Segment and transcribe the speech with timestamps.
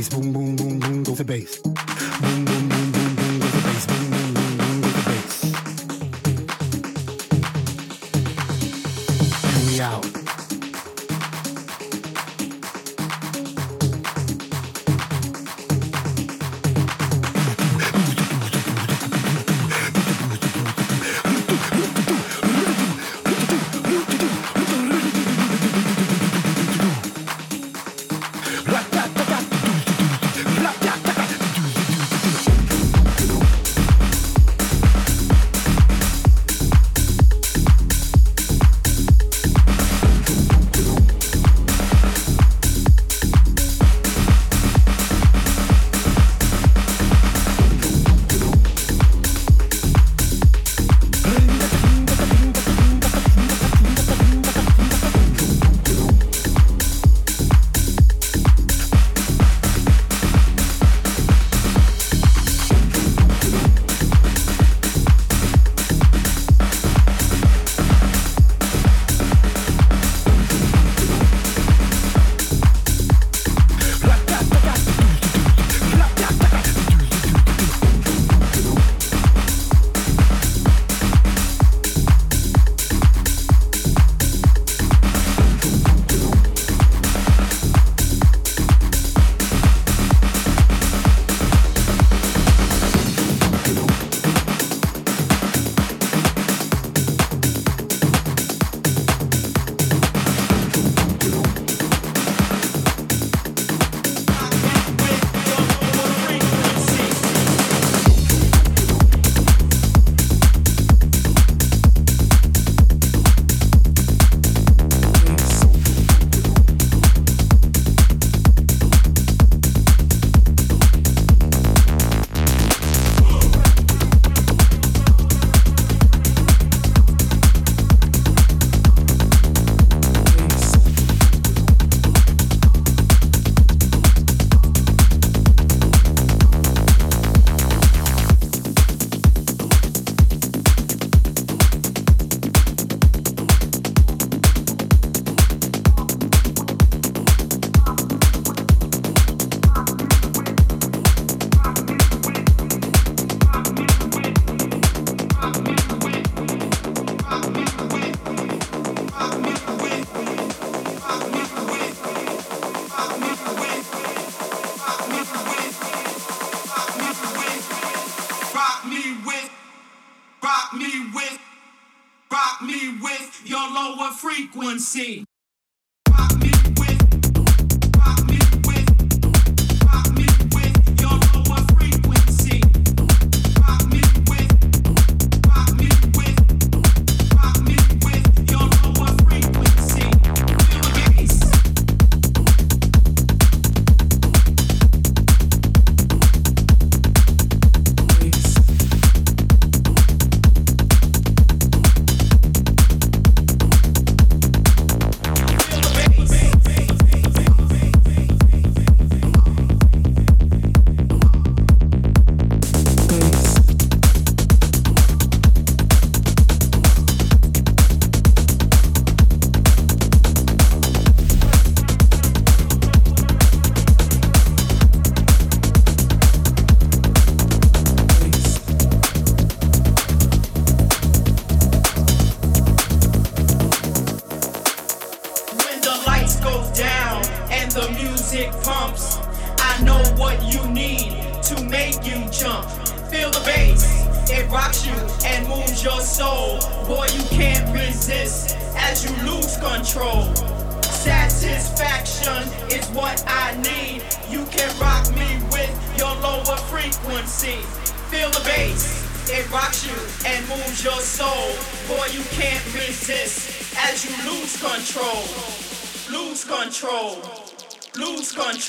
[0.00, 1.89] bass, boom, boom, boom, boom, go to bass.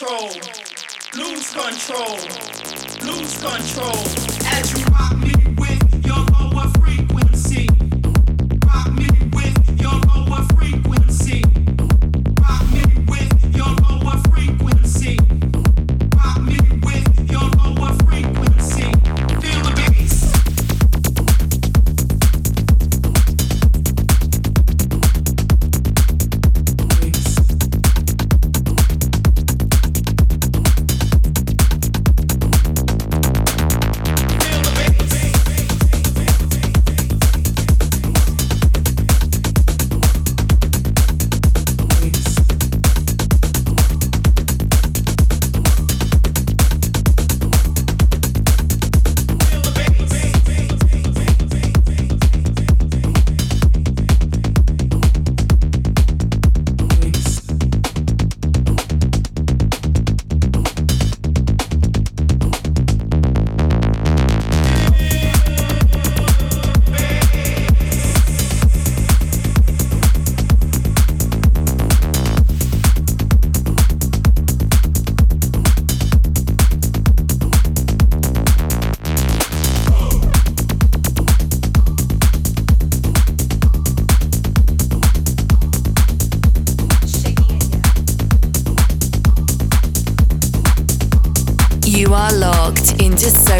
[0.01, 0.29] control,
[1.13, 2.15] lose control,
[3.05, 4.01] lose control
[4.47, 5.80] as you rock me with.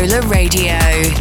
[0.01, 1.20] Sola Radio.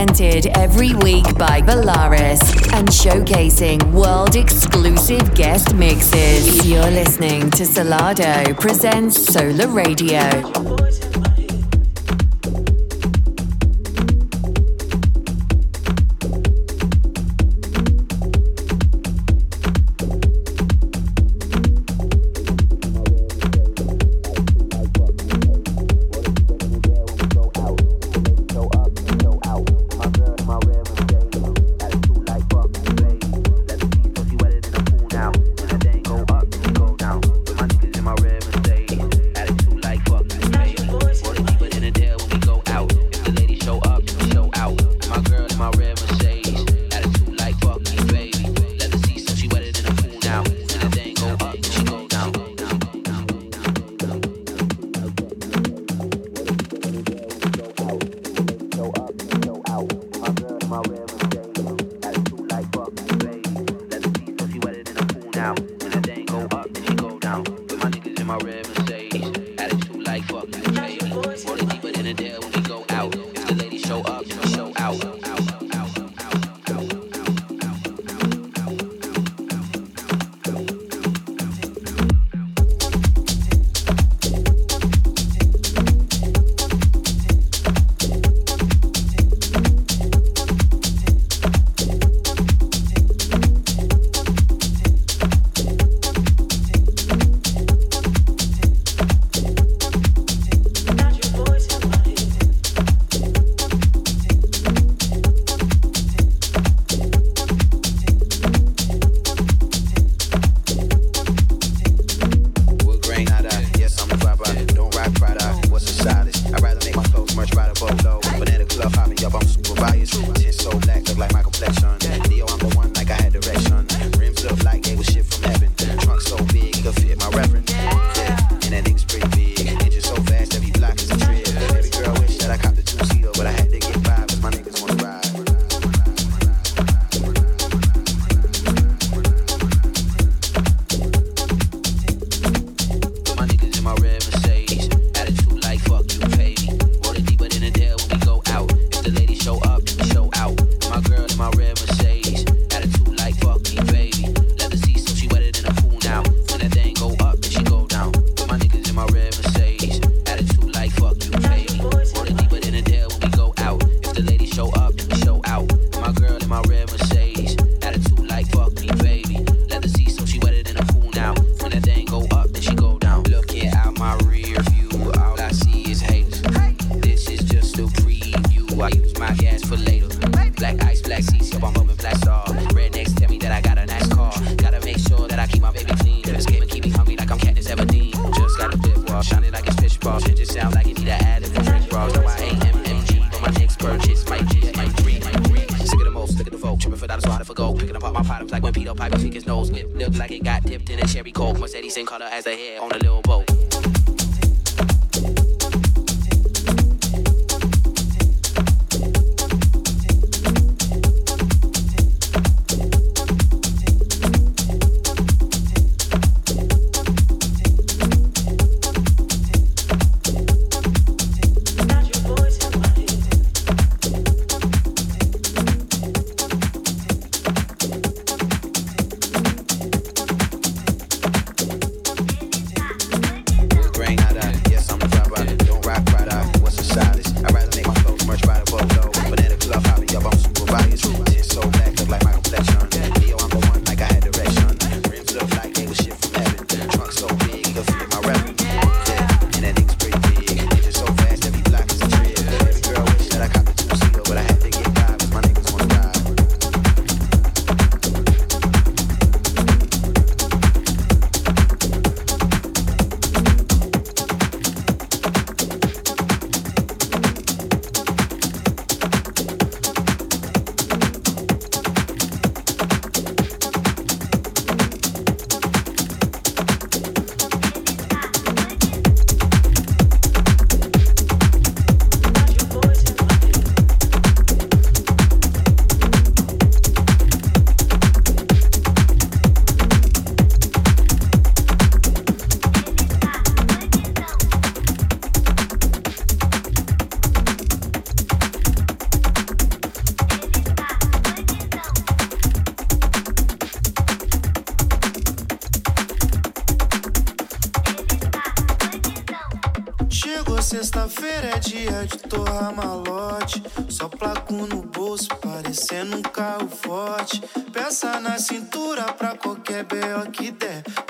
[0.00, 2.40] Presented every week by Volaris
[2.72, 6.66] and showcasing world exclusive guest mixes.
[6.66, 11.09] You're listening to Solardo presents Sola Radio.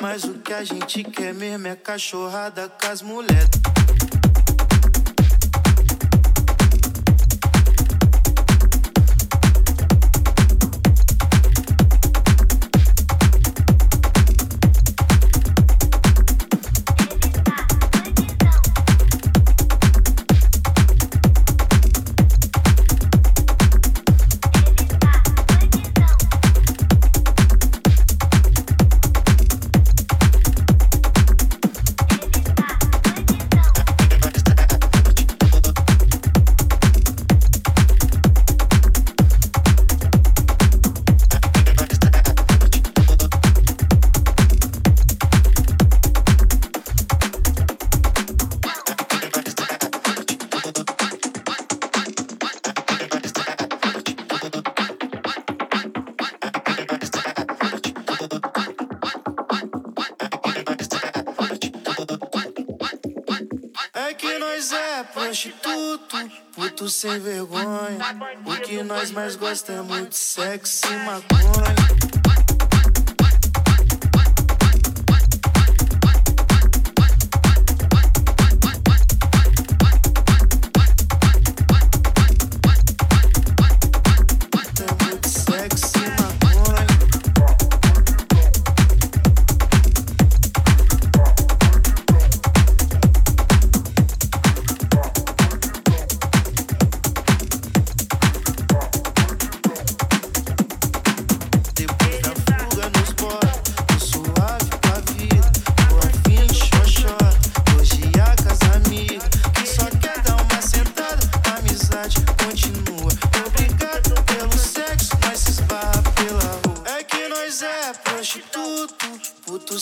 [0.01, 3.51] Mas o que a gente quer mesmo é cachorrada com as mulheres.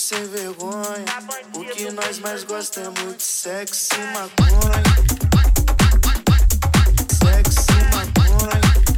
[0.09, 1.04] sem vergonha.
[1.54, 4.82] O que nós mais gostamos é muito sexo, maconha.
[7.12, 8.97] Sexo, maconha.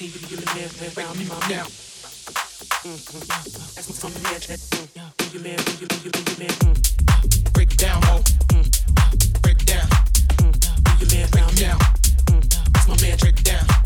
[0.00, 1.66] Even you live and round man, now.
[3.74, 4.00] That's what's
[7.52, 8.00] Break it down.
[9.42, 9.88] Break it down.
[11.02, 11.78] Break it down.
[12.72, 13.77] That's my man, break it down.